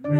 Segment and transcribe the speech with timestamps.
[0.00, 0.10] Del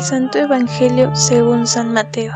[0.00, 2.32] Santo Evangelio según San Mateo.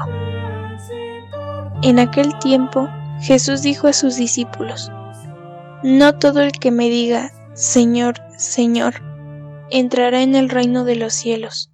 [1.81, 2.91] En aquel tiempo
[3.23, 4.93] Jesús dijo a sus discípulos,
[5.83, 8.97] No todo el que me diga, Señor, Señor,
[9.71, 11.70] entrará en el reino de los cielos,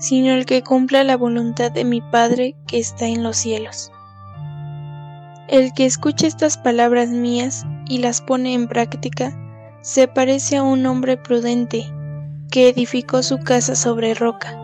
[0.00, 3.92] sino el que cumpla la voluntad de mi Padre que está en los cielos.
[5.46, 9.32] El que escucha estas palabras mías y las pone en práctica,
[9.82, 11.86] se parece a un hombre prudente
[12.50, 14.56] que edificó su casa sobre roca.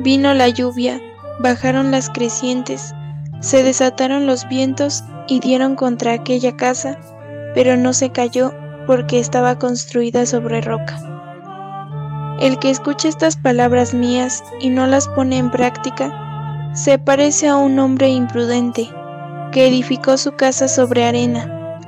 [0.00, 1.00] Vino la lluvia,
[1.40, 2.94] bajaron las crecientes,
[3.40, 6.98] se desataron los vientos y dieron contra aquella casa,
[7.54, 8.52] pero no se cayó
[8.86, 11.13] porque estaba construida sobre roca.
[12.40, 17.56] El que escucha estas palabras mías y no las pone en práctica, se parece a
[17.56, 18.90] un hombre imprudente
[19.52, 21.78] que edificó su casa sobre arena.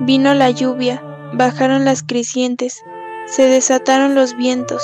[0.00, 2.82] Vino la lluvia, bajaron las crecientes,
[3.26, 4.82] se desataron los vientos,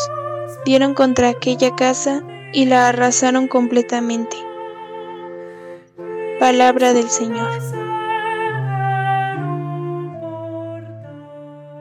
[0.65, 2.23] dieron contra aquella casa
[2.55, 4.37] y la arrasaron completamente.
[6.41, 7.51] Palabra del Señor.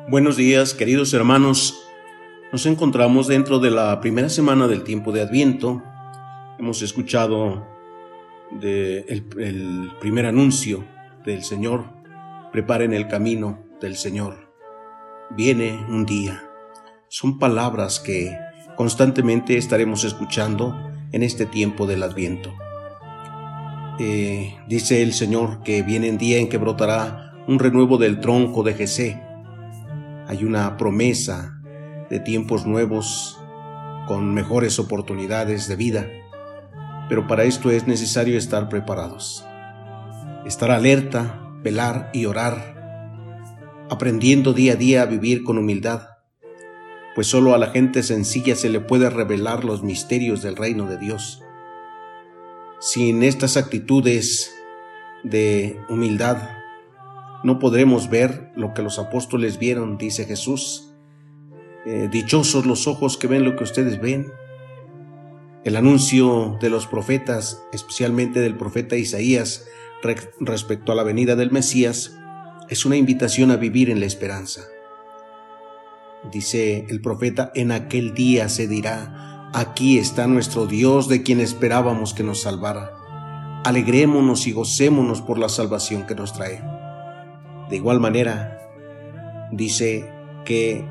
[0.10, 1.81] Buenos días, queridos hermanos.
[2.52, 5.82] Nos encontramos dentro de la primera semana del tiempo de Adviento.
[6.60, 7.66] Hemos escuchado
[8.62, 10.84] el primer anuncio
[11.24, 11.86] del Señor.
[12.52, 14.52] Preparen el camino del Señor.
[15.30, 16.44] Viene un día.
[17.08, 18.38] Son palabras que
[18.76, 20.76] constantemente estaremos escuchando
[21.14, 22.52] en este tiempo del Adviento.
[23.98, 28.62] Eh, dice el Señor que viene el día en que brotará un renuevo del tronco
[28.64, 29.22] de Jesé.
[30.28, 31.61] Hay una promesa
[32.12, 33.40] de tiempos nuevos
[34.08, 36.08] con mejores oportunidades de vida,
[37.10, 39.44] pero para esto es necesario estar preparados,
[40.46, 46.12] estar alerta, velar y orar, aprendiendo día a día a vivir con humildad
[47.14, 50.98] pues solo a la gente sencilla se le puede revelar los misterios del reino de
[50.98, 51.44] Dios.
[52.80, 54.54] Sin estas actitudes
[55.24, 56.38] de humildad,
[57.44, 60.91] no podremos ver lo que los apóstoles vieron, dice Jesús.
[61.86, 64.32] Eh, dichosos los ojos que ven lo que ustedes ven.
[65.64, 69.66] El anuncio de los profetas, especialmente del profeta Isaías,
[70.40, 72.18] respecto a la venida del Mesías,
[72.70, 74.62] es una invitación a vivir en la esperanza.
[76.32, 82.14] Dice el profeta, en aquel día se dirá, aquí está nuestro Dios de quien esperábamos
[82.14, 83.62] que nos salvara.
[83.66, 86.62] Alegrémonos y gocémonos por la salvación que nos trae.
[87.70, 88.58] De igual manera,
[89.52, 90.10] dice
[90.46, 90.86] que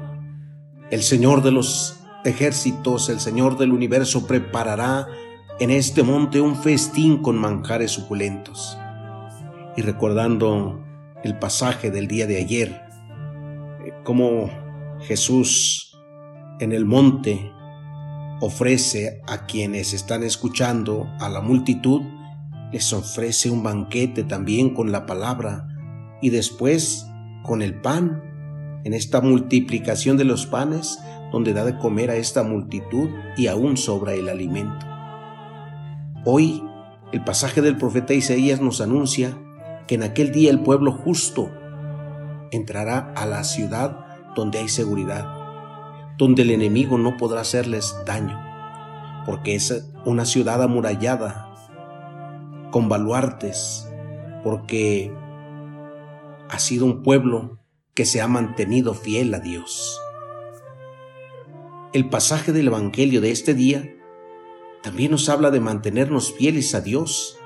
[0.91, 5.07] el Señor de los ejércitos, el Señor del universo, preparará
[5.59, 8.77] en este monte un festín con manjares suculentos.
[9.77, 10.85] Y recordando
[11.23, 12.83] el pasaje del día de ayer,
[13.85, 14.51] eh, como
[15.01, 15.97] Jesús
[16.61, 17.53] en el monte
[18.41, 22.03] ofrece a quienes están escuchando, a la multitud,
[22.73, 25.69] les ofrece un banquete también con la palabra
[26.23, 27.07] y después
[27.43, 28.30] con el pan,
[28.85, 30.99] en esta multiplicación de los panes,
[31.33, 34.87] donde da de comer a esta multitud y aún sobra el alimento.
[36.25, 36.63] Hoy,
[37.13, 39.37] el pasaje del profeta Isaías nos anuncia
[39.87, 41.51] que en aquel día el pueblo justo
[42.51, 45.27] entrará a la ciudad donde hay seguridad,
[46.19, 48.39] donde el enemigo no podrá hacerles daño,
[49.27, 51.47] porque es una ciudad amurallada,
[52.71, 53.89] con baluartes,
[54.45, 55.13] porque
[56.49, 57.60] ha sido un pueblo
[58.01, 60.01] que se ha mantenido fiel a Dios.
[61.93, 63.95] El pasaje del Evangelio de este día
[64.83, 67.39] también nos habla de mantenernos fieles a Dios,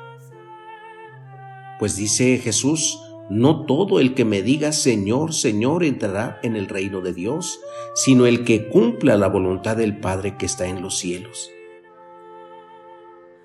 [1.81, 7.01] pues dice Jesús, no todo el que me diga Señor, Señor entrará en el reino
[7.01, 7.59] de Dios,
[7.97, 11.51] sino el que cumpla la voluntad del Padre que está en los cielos.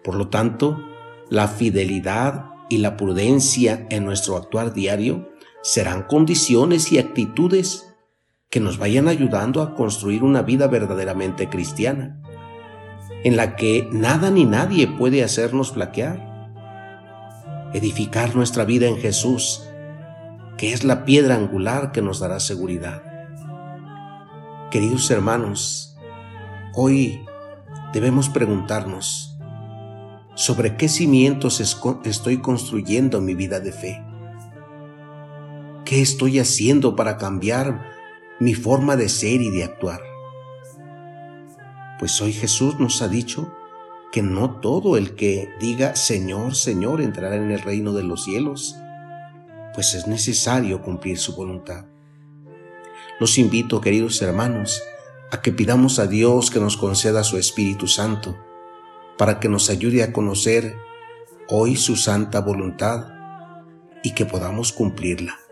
[0.03, 0.77] Por lo tanto,
[1.31, 5.28] la fidelidad y la prudencia en nuestro actuar diario
[5.61, 7.95] serán condiciones y actitudes
[8.49, 12.21] que nos vayan ayudando a construir una vida verdaderamente cristiana,
[13.23, 16.27] en la que nada ni nadie puede hacernos flaquear.
[17.73, 19.69] Edificar nuestra vida en Jesús
[20.59, 23.01] que es la piedra angular que nos dará seguridad.
[24.71, 25.95] Queridos hermanos,
[26.75, 27.25] hoy
[27.93, 29.37] debemos preguntarnos
[30.35, 34.08] sobre qué cimientos estoy construyendo mi vida de fe.
[35.89, 37.83] ¿Qué estoy haciendo para cambiar
[38.39, 39.99] mi forma de ser y de actuar?
[41.97, 43.51] Pues hoy Jesús nos ha dicho
[44.11, 48.75] que no todo el que diga Señor, Señor entrará en el reino de los cielos,
[49.73, 51.85] pues es necesario cumplir su voluntad.
[53.19, 54.83] Los invito, queridos hermanos,
[55.31, 58.37] a que pidamos a Dios que nos conceda su Espíritu Santo,
[59.17, 60.75] para que nos ayude a conocer
[61.47, 63.07] hoy su santa voluntad
[64.03, 65.48] y que podamos cumplirla.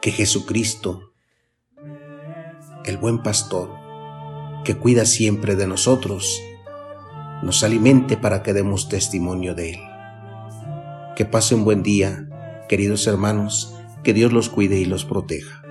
[0.00, 1.12] Que Jesucristo,
[2.84, 3.70] el buen pastor,
[4.64, 6.40] que cuida siempre de nosotros,
[7.42, 9.80] nos alimente para que demos testimonio de Él.
[11.16, 12.28] Que pasen buen día,
[12.68, 13.74] queridos hermanos,
[14.04, 15.62] que Dios los cuide y los proteja.